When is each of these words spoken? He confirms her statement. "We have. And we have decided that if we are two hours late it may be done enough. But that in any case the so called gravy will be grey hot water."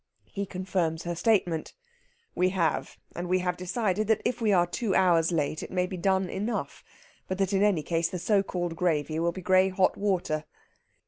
He 0.31 0.47
confirms 0.47 1.03
her 1.03 1.13
statement. 1.13 1.75
"We 2.33 2.49
have. 2.49 2.97
And 3.15 3.29
we 3.29 3.37
have 3.37 3.55
decided 3.55 4.07
that 4.07 4.23
if 4.25 4.41
we 4.41 4.51
are 4.51 4.65
two 4.65 4.95
hours 4.95 5.31
late 5.31 5.61
it 5.61 5.69
may 5.69 5.85
be 5.85 5.95
done 5.95 6.27
enough. 6.27 6.83
But 7.27 7.37
that 7.37 7.53
in 7.53 7.61
any 7.61 7.83
case 7.83 8.09
the 8.09 8.17
so 8.17 8.41
called 8.41 8.75
gravy 8.75 9.19
will 9.19 9.31
be 9.31 9.43
grey 9.43 9.69
hot 9.69 9.97
water." 9.97 10.45